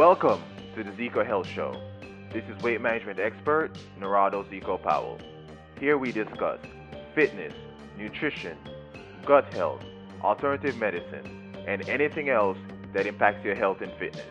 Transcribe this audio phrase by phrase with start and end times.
[0.00, 0.42] Welcome
[0.76, 1.78] to the Zeco Health Show.
[2.32, 5.18] This is weight management expert Narado Zeco Powell.
[5.78, 6.58] Here we discuss
[7.14, 7.52] fitness,
[7.98, 8.56] nutrition,
[9.26, 9.84] gut health,
[10.22, 12.56] alternative medicine, and anything else
[12.94, 14.24] that impacts your health and fitness.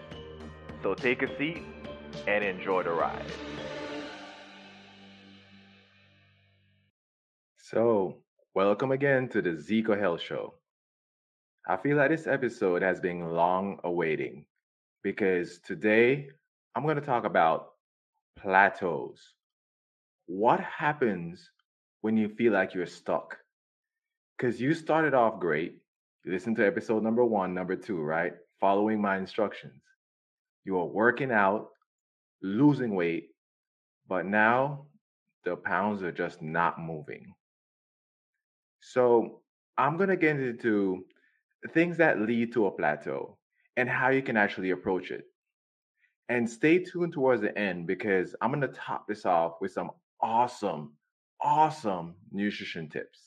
[0.81, 1.61] So take a seat
[2.25, 3.31] and enjoy the ride.
[7.57, 8.15] So,
[8.55, 10.55] welcome again to the Zeco Health Show.
[11.67, 14.47] I feel like this episode has been long awaiting
[15.03, 16.29] because today
[16.75, 17.71] I'm going to talk about
[18.37, 19.19] plateaus.
[20.27, 21.49] What happens
[22.01, 23.37] when you feel like you're stuck?
[24.37, 25.81] Because you started off great.
[26.23, 28.33] You listened to episode number one, number two, right?
[28.59, 29.81] Following my instructions.
[30.65, 31.69] You are working out,
[32.41, 33.29] losing weight,
[34.07, 34.85] but now
[35.45, 37.33] the pounds are just not moving.
[38.81, 39.41] So
[39.77, 41.05] I'm going to get into
[41.73, 43.38] things that lead to a plateau
[43.79, 45.23] and how you can actually approach it.
[46.27, 49.91] And stay tuned towards the end because I'm going to top this off with some
[50.21, 50.91] awesome,
[51.41, 53.19] awesome nutrition tips.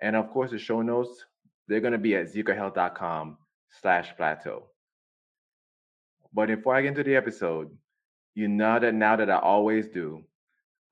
[0.00, 1.26] And of course, the show notes,
[1.66, 3.36] they're going to be at zecohealth.com
[3.80, 4.66] slash plateau.
[6.32, 7.76] But before I get into the episode,
[8.36, 10.22] you know that now that I always do,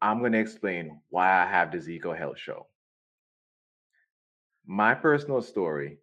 [0.03, 2.67] I'm going to explain why I have the Zeco Health Show.
[4.67, 5.99] My personal story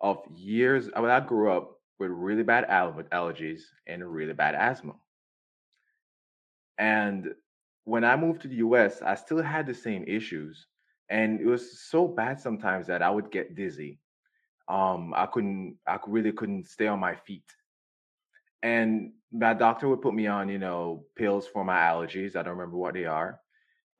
[0.00, 4.94] of years, I, mean, I grew up with really bad allergies and really bad asthma.
[6.78, 7.34] And
[7.84, 10.66] when I moved to the US, I still had the same issues.
[11.08, 14.00] And it was so bad sometimes that I would get dizzy.
[14.68, 17.48] Um, I couldn't, I really couldn't stay on my feet.
[18.62, 22.34] And my doctor would put me on, you know, pills for my allergies.
[22.34, 23.40] I don't remember what they are,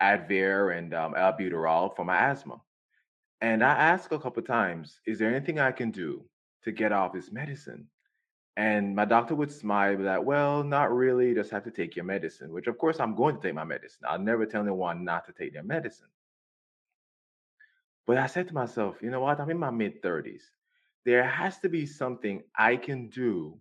[0.02, 2.60] Advair and um, albuterol for my asthma.
[3.40, 6.24] And I asked a couple times, is there anything I can do
[6.64, 7.86] to get off this medicine?
[8.56, 11.34] And my doctor would smile that, well, not really.
[11.34, 14.04] Just have to take your medicine, which of course I'm going to take my medicine.
[14.08, 16.08] I'll never tell anyone not to take their medicine.
[18.06, 19.40] But I said to myself, you know what?
[19.40, 20.42] I'm in my mid 30s.
[21.04, 23.58] There has to be something I can do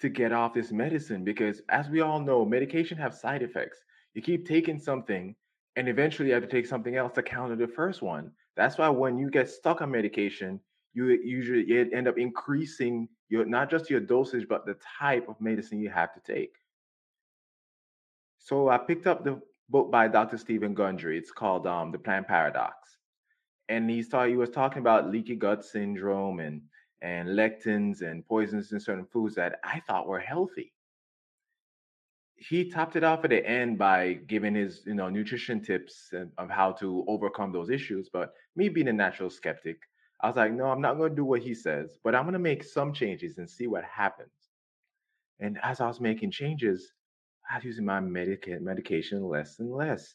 [0.00, 3.78] to get off this medicine because as we all know, medication have side effects.
[4.14, 5.34] You keep taking something
[5.76, 8.30] and eventually you have to take something else to counter the first one.
[8.56, 10.60] That's why when you get stuck on medication,
[10.94, 15.80] you usually end up increasing your not just your dosage, but the type of medicine
[15.80, 16.54] you have to take.
[18.38, 19.40] So I picked up the
[19.70, 20.36] book by Dr.
[20.36, 21.16] Stephen Gundry.
[21.16, 22.74] It's called um, The Plant Paradox,
[23.68, 26.60] and he started, he was talking about leaky gut syndrome and
[27.00, 30.72] and lectins and poisons in certain foods that I thought were healthy.
[32.48, 36.50] He topped it off at the end by giving his you know nutrition tips of
[36.50, 38.08] how to overcome those issues.
[38.12, 39.78] But me being a natural skeptic,
[40.20, 42.34] I was like, no, I'm not going to do what he says, but I'm going
[42.34, 44.50] to make some changes and see what happens.
[45.40, 46.92] And as I was making changes,
[47.50, 50.14] I was using my medica- medication less and less.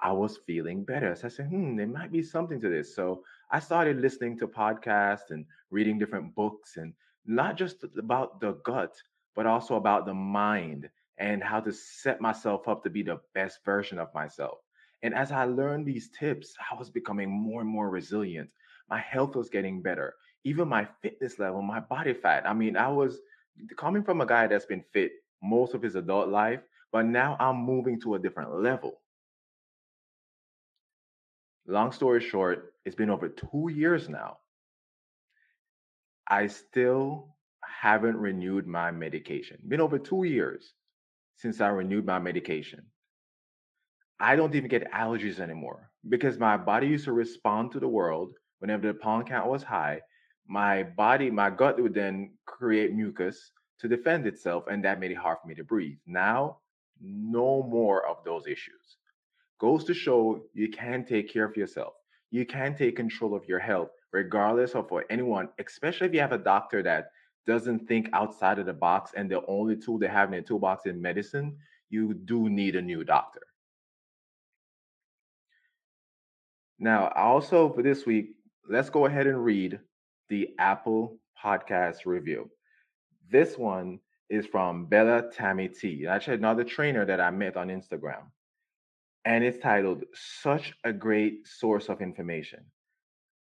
[0.00, 1.14] I was feeling better.
[1.14, 2.94] So I said, hmm, there might be something to this.
[2.94, 6.94] So I started listening to podcasts and reading different books and
[7.26, 8.94] not just about the gut,
[9.34, 10.88] but also about the mind
[11.20, 14.58] and how to set myself up to be the best version of myself.
[15.04, 18.50] And as I learned these tips, I was becoming more and more resilient
[18.90, 20.14] my health was getting better.
[20.44, 22.46] Even my fitness level, my body fat.
[22.46, 23.20] I mean, I was
[23.76, 26.60] coming from a guy that's been fit most of his adult life,
[26.92, 29.00] but now I'm moving to a different level.
[31.66, 34.38] Long story short, it's been over two years now.
[36.26, 39.58] I still haven't renewed my medication.
[39.68, 40.74] Been over two years
[41.40, 42.84] since I renewed my medication.
[44.18, 48.34] I don't even get allergies anymore because my body used to respond to the world
[48.58, 50.02] whenever the pollen count was high,
[50.46, 55.16] my body, my gut would then create mucus to defend itself, and that made it
[55.16, 55.96] hard for me to breathe.
[56.06, 56.58] Now,
[57.00, 58.98] no more of those issues.
[59.58, 61.94] Goes to show you can take care of yourself.
[62.30, 66.32] You can take control of your health, regardless of what anyone, especially if you have
[66.32, 67.12] a doctor that
[67.50, 70.86] doesn't think outside of the box and the only tool they have in their toolbox
[70.86, 71.56] is medicine,
[71.88, 73.40] you do need a new doctor.
[76.78, 78.36] Now, also for this week,
[78.68, 79.80] let's go ahead and read
[80.28, 82.48] the Apple Podcast review.
[83.28, 83.98] This one
[84.28, 86.06] is from Bella Tammy T.
[86.06, 88.22] Actually, another trainer that I met on Instagram.
[89.24, 92.60] And it's titled Such a Great Source of Information.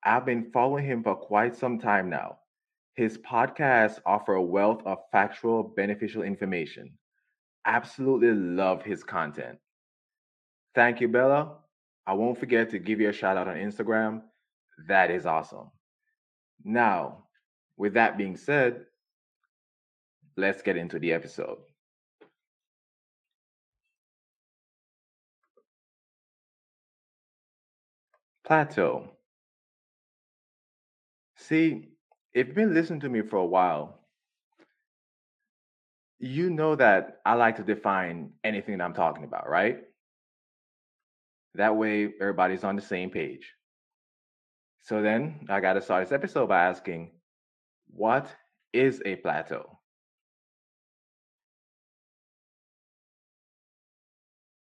[0.04, 2.40] I've been following him for quite some time now.
[3.00, 6.98] His podcasts offer a wealth of factual, beneficial information.
[7.66, 9.58] Absolutely love his content.
[10.76, 11.60] Thank you, Bella.
[12.06, 14.24] I won't forget to give you a shout out on Instagram
[14.90, 15.72] that is awesome.
[16.66, 17.24] Now,
[17.78, 18.86] with that being said,
[20.36, 21.60] let's get into the episode.
[28.44, 29.10] Plateau.
[31.38, 31.89] See,
[32.40, 34.00] if you've been listening to me for a while,
[36.20, 39.80] you know that I like to define anything that I'm talking about, right?
[41.56, 43.52] That way, everybody's on the same page.
[44.84, 47.12] So then I got to start this episode by asking,
[47.90, 48.28] what
[48.72, 49.78] is a plateau?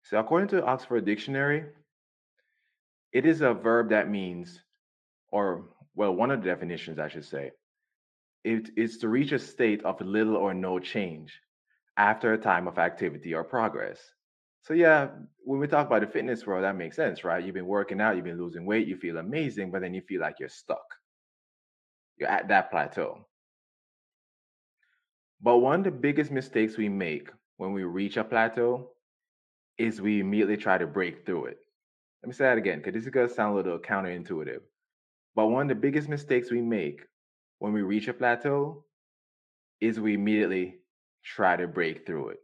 [0.04, 1.66] So, according to Oxford Dictionary,
[3.12, 4.62] it is a verb that means,
[5.30, 7.50] or well, one of the definitions, I should say,
[8.46, 11.40] it is to reach a state of little or no change
[11.96, 13.98] after a time of activity or progress.
[14.62, 15.08] So, yeah,
[15.44, 17.44] when we talk about the fitness world, that makes sense, right?
[17.44, 20.20] You've been working out, you've been losing weight, you feel amazing, but then you feel
[20.20, 20.84] like you're stuck.
[22.18, 23.26] You're at that plateau.
[25.42, 28.90] But one of the biggest mistakes we make when we reach a plateau
[29.76, 31.58] is we immediately try to break through it.
[32.22, 34.60] Let me say that again, because this is going to sound a little counterintuitive.
[35.34, 37.02] But one of the biggest mistakes we make
[37.58, 38.84] when we reach a plateau
[39.80, 40.76] is we immediately
[41.24, 42.38] try to break through it.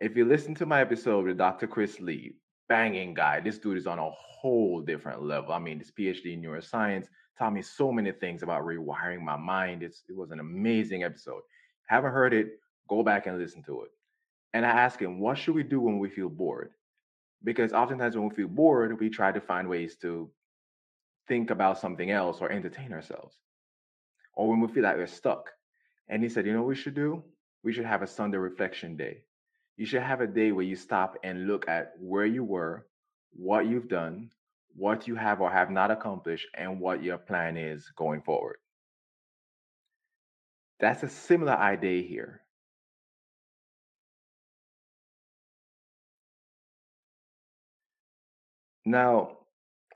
[0.00, 1.66] If you listen to my episode with Dr.
[1.66, 2.36] Chris Lee,
[2.68, 5.52] banging guy, this dude is on a whole different level.
[5.52, 7.06] I mean, this PhD in neuroscience
[7.38, 9.82] taught me so many things about rewiring my mind.
[9.82, 11.42] It's, it was an amazing episode.
[11.86, 12.58] Haven't heard it?
[12.88, 13.90] Go back and listen to it.
[14.54, 16.70] And I ask him, what should we do when we feel bored?
[17.42, 20.30] Because oftentimes when we feel bored, we try to find ways to
[21.26, 23.36] think about something else or entertain ourselves.
[24.34, 25.50] Or when we feel like we're stuck.
[26.08, 27.22] And he said, you know what we should do?
[27.62, 29.22] We should have a Sunday reflection day.
[29.76, 32.86] You should have a day where you stop and look at where you were,
[33.32, 34.30] what you've done,
[34.74, 38.56] what you have or have not accomplished, and what your plan is going forward.
[40.80, 42.40] That's a similar idea here.
[48.84, 49.38] Now,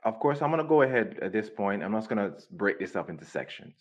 [0.03, 1.83] of course, I'm going to go ahead at this point.
[1.83, 3.75] I'm just going to break this up into sections.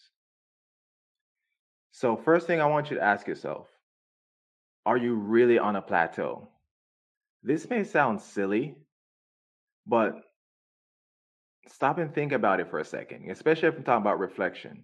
[1.97, 3.69] So, first thing I want you to ask yourself
[4.85, 6.47] are you really on a plateau?
[7.43, 8.77] This may sound silly,
[9.87, 10.13] but
[11.69, 14.83] stop and think about it for a second, especially if I'm talking about reflection.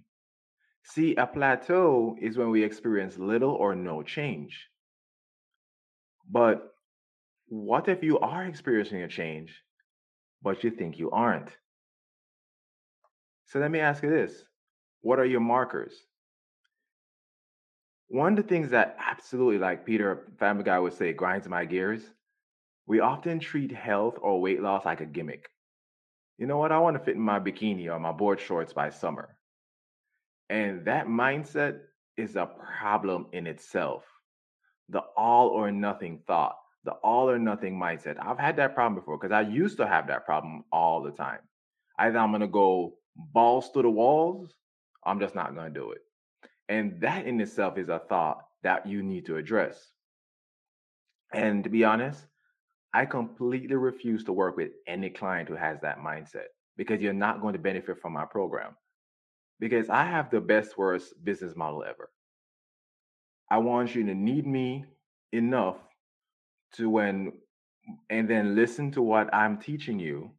[0.84, 4.66] See, a plateau is when we experience little or no change.
[6.30, 6.72] But
[7.46, 9.62] what if you are experiencing a change
[10.42, 11.50] but you think you aren't.
[13.44, 14.44] So let me ask you this
[15.02, 15.92] what are your markers?
[18.12, 22.02] One of the things that absolutely, like Peter Family Guy would say, grinds my gears,
[22.86, 25.48] we often treat health or weight loss like a gimmick.
[26.36, 26.72] You know what?
[26.72, 29.36] I want to fit in my bikini or my board shorts by summer.
[30.50, 31.78] And that mindset
[32.18, 34.04] is a problem in itself.
[34.90, 38.16] The all or nothing thought the all or nothing mindset.
[38.20, 41.38] I've had that problem before because I used to have that problem all the time.
[41.98, 44.52] Either I'm going to go balls to the walls,
[45.04, 46.00] I'm just not going to do it.
[46.68, 49.92] And that in itself is a thought that you need to address.
[51.34, 52.26] And to be honest,
[52.94, 57.40] I completely refuse to work with any client who has that mindset because you're not
[57.40, 58.76] going to benefit from my program.
[59.58, 62.10] Because I have the best worst business model ever.
[63.50, 64.84] I want you to need me
[65.32, 65.76] enough
[66.74, 67.32] to when
[68.10, 70.30] and then listen to what I'm teaching you.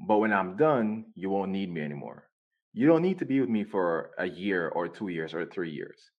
[0.00, 2.24] But when I'm done, you won't need me anymore.
[2.76, 5.70] You don't need to be with me for a year or two years or three
[5.70, 6.10] years.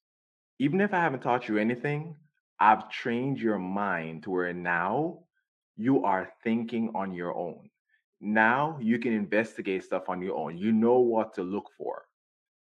[0.58, 2.16] Even if I haven't taught you anything,
[2.60, 5.20] I've trained your mind to where now
[5.76, 7.70] you are thinking on your own.
[8.22, 10.58] Now you can investigate stuff on your own.
[10.58, 12.06] You know what to look for.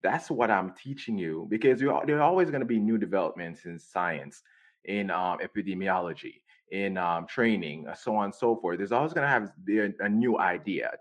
[0.04, 3.80] That's what I'm teaching you because there are always going to be new developments in
[3.80, 4.44] science,
[4.84, 8.78] in um, epidemiology, in um, training, so on and so forth.
[8.78, 9.54] There's always going to have
[10.02, 10.92] a new idea.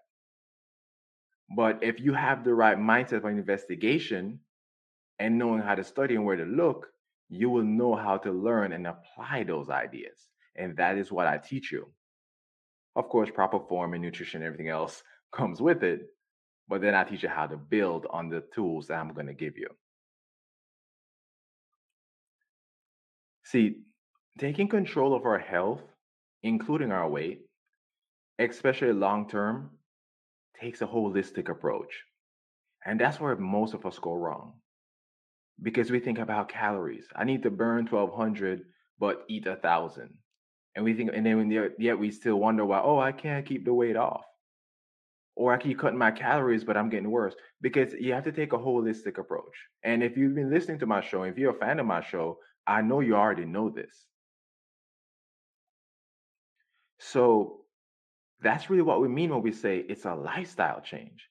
[1.51, 4.41] But if you have the right mindset for investigation
[5.19, 6.89] and knowing how to study and where to look,
[7.29, 10.29] you will know how to learn and apply those ideas.
[10.57, 11.89] And that is what I teach you.
[12.97, 16.07] Of course, proper form and nutrition and everything else comes with it.
[16.69, 19.35] But then I teach you how to build on the tools that I'm going to
[19.35, 19.69] give you.
[23.45, 23.85] See,
[24.39, 25.83] Taking control of our health,
[26.43, 27.43] including our weight,
[28.41, 29.71] especially long term,
[30.61, 32.02] takes a holistic approach.
[32.84, 34.54] And that's where most of us go wrong.
[35.62, 37.06] Because we think about calories.
[37.14, 38.64] I need to burn 1200
[38.99, 40.14] but eat a thousand.
[40.76, 43.73] And we think, and then yet we still wonder why, oh, I can't keep the
[43.73, 44.25] weight off.
[45.37, 47.34] Or I keep cutting my calories, but I'm getting worse.
[47.61, 49.56] Because you have to take a holistic approach.
[49.82, 52.38] And if you've been listening to my show, if you're a fan of my show,
[52.66, 54.06] I know you already know this.
[56.99, 57.63] So
[58.41, 61.29] that's really what we mean when we say it's a lifestyle change.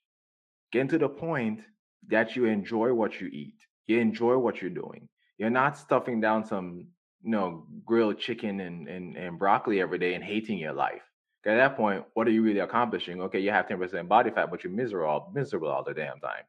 [0.71, 1.61] Getting to the point
[2.07, 3.55] that you enjoy what you eat,
[3.87, 5.07] you enjoy what you're doing.
[5.37, 6.87] You're not stuffing down some,
[7.23, 11.01] you know, grilled chicken and, and, and broccoli every day and hating your life.
[11.45, 13.21] At that point, what are you really accomplishing?
[13.21, 16.43] Okay, you have 10% body fat, but you're miserable, miserable all the damn time.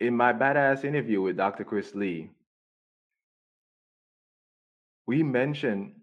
[0.00, 1.64] In my badass interview with Dr.
[1.64, 2.30] Chris Lee,
[5.06, 5.94] we mentioned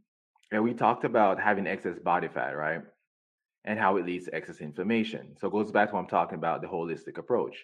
[0.55, 2.79] and we talked about having excess body fat, right?
[3.65, 5.35] And how it leads to excess inflammation.
[5.38, 7.57] So it goes back to what I'm talking about the holistic approach.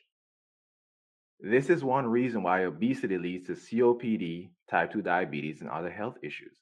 [1.39, 6.17] This is one reason why obesity leads to COPD, type 2 diabetes, and other health
[6.21, 6.57] issues.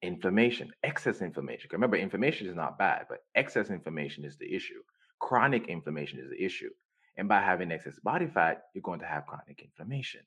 [0.00, 1.70] Inflammation, excess inflammation.
[1.72, 4.80] Remember, inflammation is not bad, but excess inflammation is the issue.
[5.18, 6.70] Chronic inflammation is the issue.
[7.16, 10.20] And by having excess body fat, you're going to have chronic inflammation.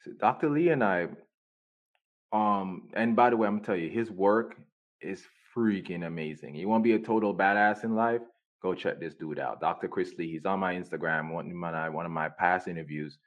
[0.00, 0.50] So Dr.
[0.50, 1.06] Lee and I
[2.34, 4.56] um, and by the way, I'm gonna tell you, his work
[5.00, 5.22] is
[5.56, 6.56] freaking amazing.
[6.56, 8.22] You want to be a total badass in life?
[8.60, 9.86] Go check this dude out, Dr.
[9.86, 10.32] Chris Lee.
[10.32, 11.32] He's on my Instagram.
[11.32, 13.18] One of my one of my past interviews,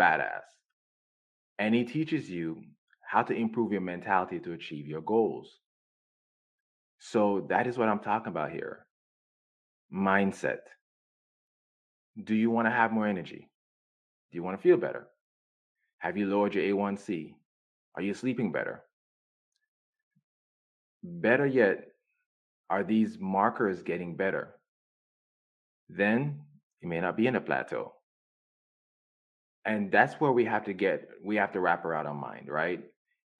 [0.00, 0.42] badass,
[1.58, 2.62] and he teaches you
[3.00, 5.58] how to improve your mentality to achieve your goals.
[6.98, 8.86] So that is what I'm talking about here.
[9.92, 10.60] Mindset.
[12.22, 13.50] Do you want to have more energy?
[14.30, 15.08] Do you want to feel better?
[15.98, 17.34] Have you lowered your A1C?
[17.96, 18.82] Are you sleeping better?
[21.02, 21.88] Better yet,
[22.70, 24.54] are these markers getting better?
[25.88, 26.40] Then
[26.80, 27.94] you may not be in a plateau.
[29.64, 32.82] And that's where we have to get, we have to wrap around our mind, right?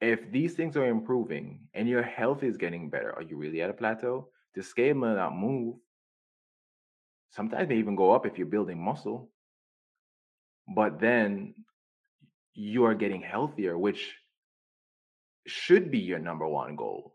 [0.01, 3.71] If these things are improving and your health is getting better, are you really at
[3.71, 4.29] a plateau?
[4.55, 5.77] The scale may not move.
[7.31, 9.31] Sometimes may even go up if you're building muscle.
[10.69, 11.55] But then
[12.55, 14.15] you are getting healthier, which
[15.47, 17.15] should be your number one goal.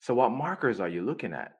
[0.00, 1.52] So, what markers are you looking at?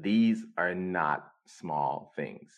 [0.00, 2.52] These are not small things.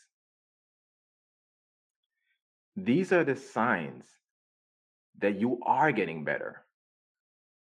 [2.77, 4.05] These are the signs
[5.19, 6.65] that you are getting better,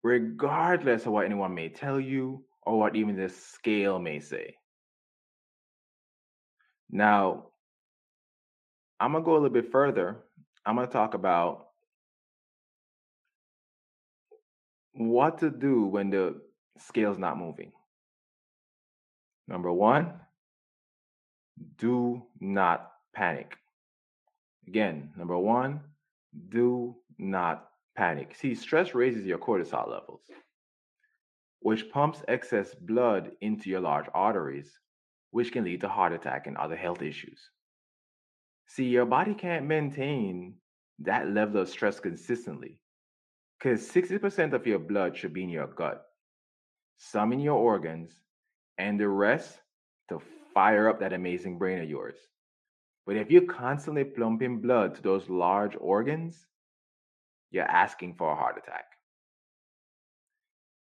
[0.04, 4.56] regardless of what anyone may tell you or what even the scale may say.
[6.90, 7.48] Now,
[9.00, 10.18] I'm going to go a little bit further.
[10.66, 11.68] I'm going to talk about
[14.94, 16.42] what to do when the
[16.78, 17.72] scale's not moving.
[19.48, 20.14] Number one,
[21.78, 23.58] do not panic.
[24.68, 25.82] Again, number one,
[26.50, 28.36] do not panic.
[28.36, 30.22] See, stress raises your cortisol levels,
[31.60, 34.80] which pumps excess blood into your large arteries,
[35.32, 37.40] which can lead to heart attack and other health issues.
[38.68, 40.56] See, your body can't maintain
[41.00, 42.81] that level of stress consistently
[43.62, 46.06] because 60% of your blood should be in your gut,
[46.98, 48.12] some in your organs,
[48.78, 49.60] and the rest
[50.10, 50.20] to
[50.54, 52.16] fire up that amazing brain of yours.
[53.06, 56.48] But if you're constantly pumping blood to those large organs,
[57.52, 58.86] you're asking for a heart attack.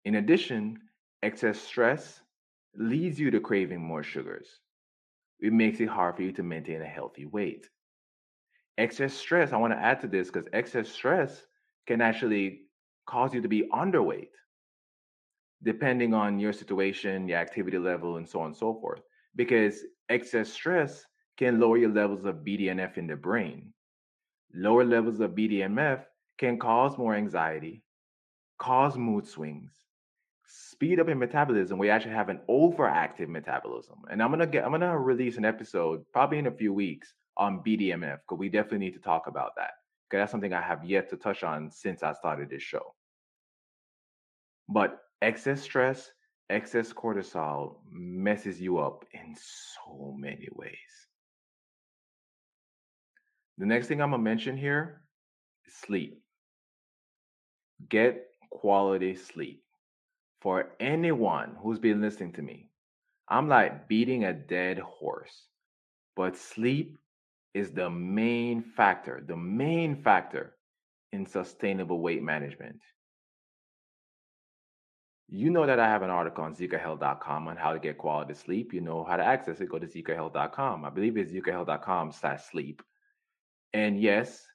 [0.04, 0.78] In addition,
[1.22, 2.20] excess stress
[2.74, 4.48] leads you to craving more sugars.
[5.40, 7.68] It makes it hard for you to maintain a healthy weight.
[8.78, 11.46] Excess stress, I want to add to this because excess stress
[11.86, 12.61] can actually
[13.06, 14.30] cause you to be underweight,
[15.62, 19.00] depending on your situation, your activity level, and so on and so forth.
[19.36, 21.06] Because excess stress
[21.36, 23.72] can lower your levels of BDNF in the brain.
[24.54, 26.04] Lower levels of BDNF
[26.38, 27.82] can cause more anxiety,
[28.58, 29.72] cause mood swings,
[30.46, 31.78] speed up in metabolism.
[31.78, 34.02] We actually have an overactive metabolism.
[34.10, 37.62] And I'm gonna get I'm gonna release an episode probably in a few weeks on
[37.62, 39.72] BDNF because we definitely need to talk about that
[40.18, 42.94] that's something I have yet to touch on since I started this show.
[44.68, 46.10] But excess stress,
[46.50, 51.08] excess cortisol messes you up in so many ways.
[53.58, 55.02] The next thing I'm to mention here
[55.66, 56.22] is sleep.
[57.88, 59.64] Get quality sleep.
[60.40, 62.70] For anyone who's been listening to me,
[63.28, 65.46] I'm like beating a dead horse,
[66.16, 66.98] but sleep
[67.54, 70.54] is the main factor, the main factor
[71.12, 72.80] in sustainable weight management.
[75.28, 78.74] You know that I have an article on zecohealth.com on how to get quality sleep.
[78.74, 79.70] You know how to access it.
[79.70, 80.84] Go to zecohealth.com.
[80.84, 82.82] I believe it's zecohealth.com slash sleep.
[83.72, 84.46] And yes,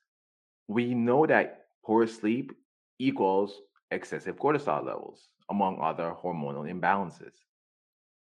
[0.67, 2.53] we know that poor sleep
[2.99, 7.33] equals excessive cortisol levels, among other hormonal imbalances.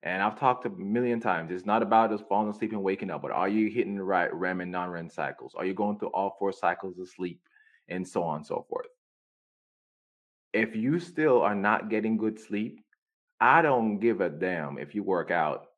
[0.05, 1.51] And I've talked a million times.
[1.51, 4.33] It's not about just falling asleep and waking up, but are you hitting the right
[4.35, 5.55] REM and non-REM cycles?
[5.57, 7.41] Are you going through all four cycles of sleep,
[7.89, 8.87] and so on and so forth?
[10.53, 12.85] If you still are not getting good sleep,
[13.41, 15.69] I don't give a damn if you work out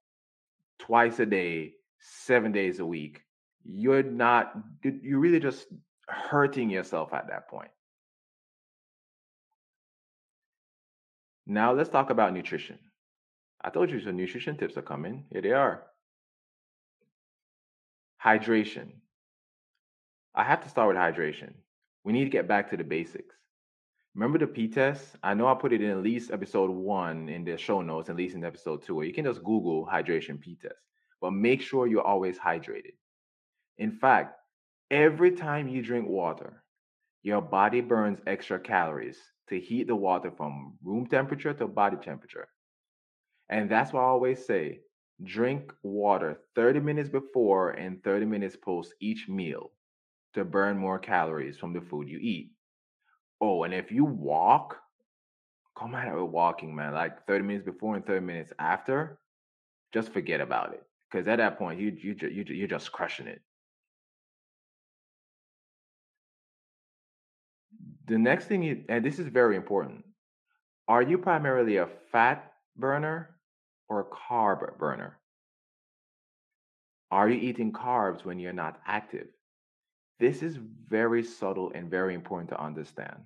[0.80, 3.22] twice a day, seven days a week.
[3.64, 4.52] You're not.
[4.82, 5.68] You're really just
[6.08, 7.70] hurting yourself at that point.
[11.46, 12.78] Now let's talk about nutrition.
[13.66, 15.24] I told you some nutrition tips are coming.
[15.28, 15.82] Here they are.
[18.24, 18.92] Hydration.
[20.36, 21.52] I have to start with hydration.
[22.04, 23.34] We need to get back to the basics.
[24.14, 25.16] Remember the P test?
[25.24, 28.14] I know I put it in at least episode one in the show notes, at
[28.14, 30.76] least in episode two, or you can just Google hydration P test.
[31.20, 32.94] But make sure you're always hydrated.
[33.78, 34.38] In fact,
[34.92, 36.62] every time you drink water,
[37.24, 39.18] your body burns extra calories
[39.48, 42.46] to heat the water from room temperature to body temperature.
[43.48, 44.80] And that's why I always say
[45.24, 49.72] drink water 30 minutes before and 30 minutes post each meal
[50.34, 52.50] to burn more calories from the food you eat.
[53.40, 54.78] Oh, and if you walk,
[55.78, 59.18] come out of walking, man, like 30 minutes before and 30 minutes after,
[59.92, 60.82] just forget about it.
[61.10, 63.42] Because at that point, you, you, you, you're just crushing it.
[68.06, 70.04] The next thing, you, and this is very important,
[70.88, 73.35] are you primarily a fat burner
[73.88, 75.18] or a carb burner?
[77.10, 79.28] Are you eating carbs when you're not active?
[80.18, 83.16] This is very subtle and very important to understand.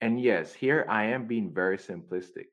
[0.00, 2.48] And yes, here I am being very simplistic,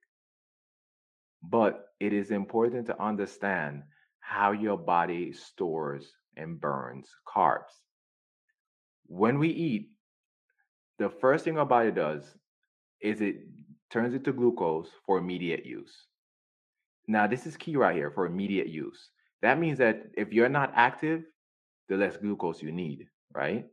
[1.42, 3.84] but it is important to understand
[4.20, 7.72] how your body stores and burns carbs.
[9.08, 9.92] When we eat,
[10.98, 12.24] the first thing our body does
[13.00, 13.38] is it
[13.90, 15.94] turns it to glucose for immediate use.
[17.08, 19.10] Now, this is key right here for immediate use.
[19.42, 21.24] That means that if you're not active,
[21.88, 23.66] the less glucose you need, right?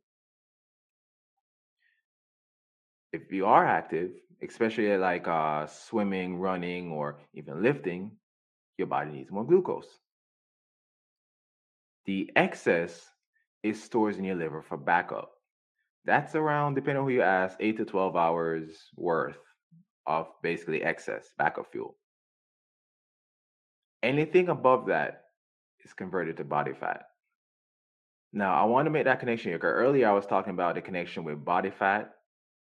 [3.13, 4.11] If you are active,
[4.43, 8.13] especially like uh, swimming, running, or even lifting,
[8.79, 9.89] your body needs more glucose.
[12.07, 13.09] The excess
[13.63, 15.31] is stored in your liver for backup.
[16.05, 19.39] That's around, depending on who you ask, 8 to 12 hours worth
[20.07, 21.97] of basically excess backup fuel.
[24.03, 25.25] Anything above that
[25.85, 27.07] is converted to body fat.
[28.33, 31.23] Now, I want to make that connection here earlier I was talking about the connection
[31.23, 32.13] with body fat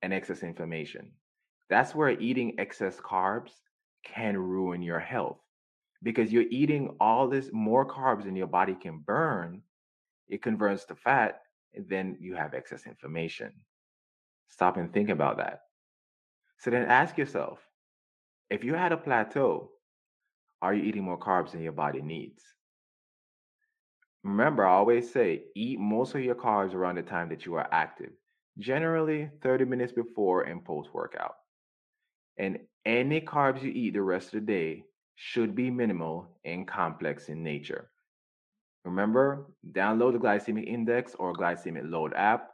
[0.02, 1.12] and excess inflammation.
[1.70, 3.52] That's where eating excess carbs
[4.04, 5.38] can ruin your health
[6.02, 9.62] because you're eating all this more carbs than your body can burn.
[10.28, 11.40] It converts to fat,
[11.74, 13.52] and then you have excess inflammation.
[14.48, 15.62] Stop and think about that.
[16.58, 17.58] So then ask yourself
[18.50, 19.71] if you had a plateau
[20.62, 22.42] are you eating more carbs than your body needs?
[24.22, 27.68] Remember, I always say eat most of your carbs around the time that you are
[27.72, 28.12] active,
[28.58, 31.34] generally 30 minutes before and post workout.
[32.38, 34.84] And any carbs you eat the rest of the day
[35.16, 37.90] should be minimal and complex in nature.
[38.84, 42.50] Remember, download the glycemic index or glycemic load app.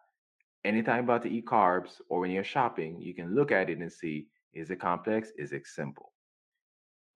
[0.64, 3.92] Anytime about to eat carbs or when you're shopping, you can look at it and
[3.92, 6.12] see is it complex, is it simple?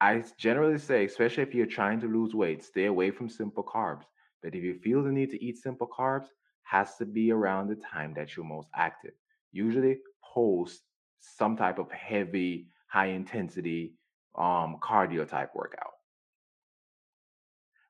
[0.03, 4.03] I generally say, especially if you're trying to lose weight, stay away from simple carbs.
[4.43, 6.27] But if you feel the need to eat simple carbs,
[6.65, 9.13] has to be around the time that you're most active.
[9.53, 9.99] Usually
[10.35, 10.83] post
[11.21, 13.95] some type of heavy, high intensity
[14.37, 15.93] um, cardio type workout.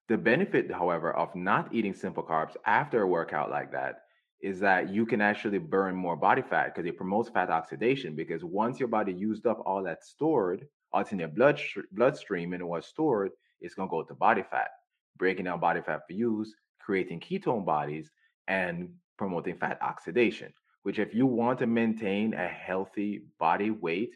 [0.08, 4.02] The benefit, however, of not eating simple carbs after a workout like that
[4.42, 8.14] is that you can actually burn more body fat because it promotes fat oxidation.
[8.14, 10.68] Because once your body used up all that stored,
[11.00, 11.60] it's in your blood
[11.92, 14.70] bloodstream and was stored, it's going to go to body fat,
[15.16, 18.10] breaking down body fat for use, creating ketone bodies,
[18.48, 20.52] and promoting fat oxidation.
[20.82, 24.14] Which, if you want to maintain a healthy body weight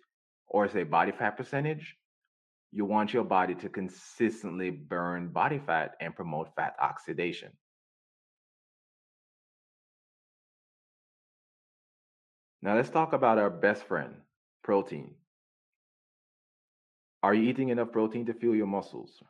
[0.48, 1.96] or say body fat percentage,
[2.72, 7.52] you want your body to consistently burn body fat and promote fat oxidation.
[12.62, 14.16] Now, let's talk about our best friend,
[14.64, 15.14] protein.
[17.26, 19.20] Are you eating enough protein to fuel your muscles?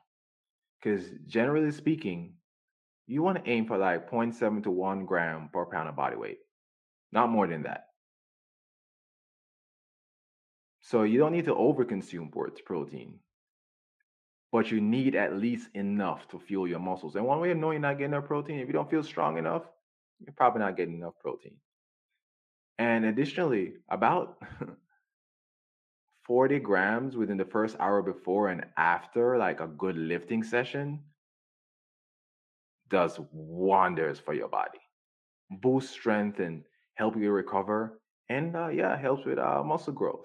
[0.79, 2.35] Because generally speaking,
[3.07, 6.41] you want to aim for like 0.7 to 1 gram per pound of body weight,
[7.11, 7.87] not more than that.
[10.83, 12.31] So you don't need to overconsume
[12.67, 13.21] protein,
[14.53, 17.17] but you need at least enough to fuel your muscles.
[17.17, 19.39] And one way of knowing you're not getting enough protein, if you don't feel strong
[19.39, 19.63] enough,
[20.21, 21.57] you're probably not getting enough protein.
[22.77, 24.37] And additionally, about
[26.27, 31.01] 40 grams within the first hour before and after, like a good lifting session,
[32.89, 34.79] does wonders for your body.
[35.51, 38.01] Boost strength and help you recover.
[38.29, 40.25] And uh, yeah, helps with uh, muscle growth.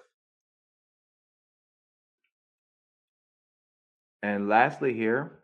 [4.24, 5.40] And lastly, here,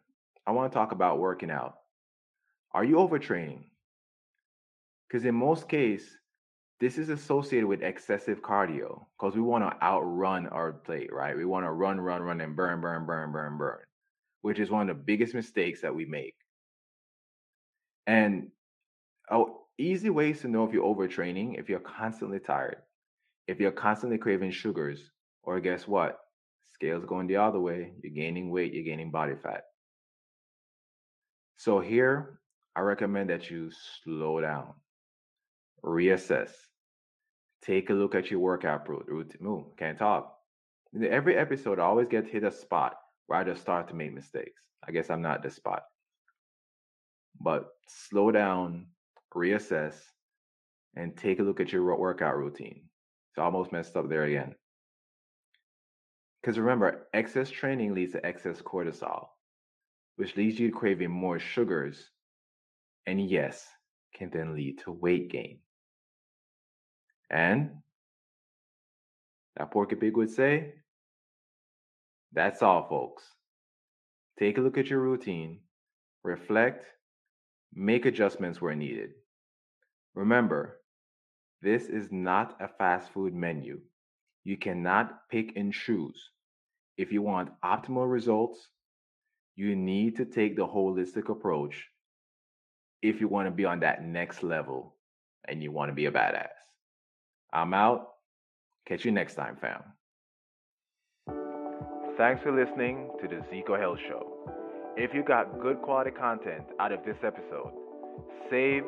[0.47, 1.75] I want to talk about working out.
[2.73, 3.64] Are you overtraining?
[5.09, 6.09] Because in most cases,
[6.80, 11.36] this is associated with excessive cardio because we want to outrun our plate, right?
[11.36, 13.78] We want to run, run, run, and burn, burn, burn, burn, burn,
[14.42, 16.34] which is one of the biggest mistakes that we make.
[18.06, 18.48] And
[19.30, 22.78] oh, easy ways to know if you're overtraining, if you're constantly tired,
[23.48, 25.10] if you're constantly craving sugars,
[25.42, 26.18] or guess what?
[26.74, 29.64] Scales going the other way, you're gaining weight, you're gaining body fat.
[31.56, 32.38] So here,
[32.76, 33.70] I recommend that you
[34.04, 34.74] slow down,
[35.84, 36.50] reassess,
[37.62, 39.38] take a look at your workout routine.
[39.40, 40.35] Move, can't talk.
[41.01, 42.94] Every episode, I always get hit a spot
[43.27, 44.62] where I just start to make mistakes.
[44.87, 45.83] I guess I'm not the spot.
[47.40, 48.87] But slow down,
[49.35, 49.94] reassess,
[50.97, 52.85] and take a look at your workout routine.
[53.31, 54.55] It's almost messed up there again.
[56.40, 59.29] Because remember, excess training leads to excess cortisol,
[60.16, 62.11] which leads you to craving more sugars,
[63.07, 63.66] and yes,
[64.14, 65.61] can then lead to weight gain.
[67.30, 67.70] And
[69.56, 70.74] that Porky Pig would say,
[72.32, 73.24] that's all, folks.
[74.38, 75.60] Take a look at your routine,
[76.22, 76.86] reflect,
[77.74, 79.10] make adjustments where needed.
[80.14, 80.80] Remember,
[81.60, 83.80] this is not a fast food menu.
[84.44, 86.30] You cannot pick and choose.
[86.96, 88.68] If you want optimal results,
[89.56, 91.86] you need to take the holistic approach
[93.02, 94.94] if you want to be on that next level
[95.48, 96.48] and you want to be a badass.
[97.52, 98.08] I'm out.
[98.87, 99.82] Catch you next time, fam.
[102.16, 104.26] Thanks for listening to the Zeco Health Show.
[104.96, 107.70] If you got good quality content out of this episode,
[108.50, 108.82] save,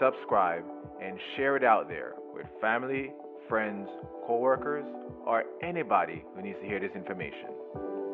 [0.00, 0.64] subscribe,
[1.02, 3.12] and share it out there with family,
[3.48, 3.88] friends,
[4.26, 4.86] coworkers,
[5.26, 7.50] or anybody who needs to hear this information.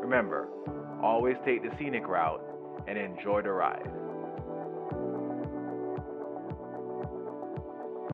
[0.00, 0.48] Remember,
[1.02, 2.42] always take the scenic route
[2.88, 3.88] and enjoy the ride.